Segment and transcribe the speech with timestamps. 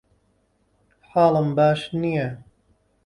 [1.09, 2.27] حاڵم باش نییە.